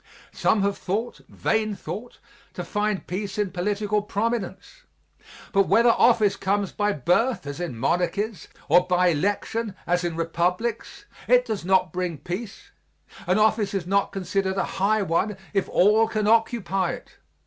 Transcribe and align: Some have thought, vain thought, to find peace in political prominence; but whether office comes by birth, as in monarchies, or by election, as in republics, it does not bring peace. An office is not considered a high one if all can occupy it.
Some 0.31 0.63
have 0.63 0.79
thought, 0.79 1.21
vain 1.29 1.75
thought, 1.75 2.17
to 2.55 2.63
find 2.63 3.05
peace 3.05 3.37
in 3.37 3.51
political 3.51 4.01
prominence; 4.01 4.81
but 5.51 5.67
whether 5.67 5.91
office 5.91 6.35
comes 6.35 6.71
by 6.71 6.91
birth, 6.91 7.45
as 7.45 7.59
in 7.59 7.77
monarchies, 7.77 8.47
or 8.67 8.87
by 8.87 9.09
election, 9.09 9.75
as 9.85 10.03
in 10.03 10.15
republics, 10.15 11.05
it 11.27 11.45
does 11.45 11.63
not 11.63 11.93
bring 11.93 12.17
peace. 12.17 12.71
An 13.27 13.37
office 13.37 13.75
is 13.75 13.85
not 13.85 14.11
considered 14.11 14.57
a 14.57 14.63
high 14.81 15.03
one 15.03 15.37
if 15.53 15.69
all 15.69 16.07
can 16.07 16.25
occupy 16.25 16.93
it. 16.93 17.17